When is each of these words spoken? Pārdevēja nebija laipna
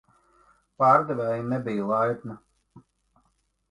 Pārdevēja 0.85 1.45
nebija 1.53 1.87
laipna 1.95 2.43